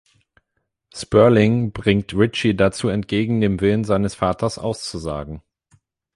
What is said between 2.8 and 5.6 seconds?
entgegen dem Willen seines Vaters auszusagen.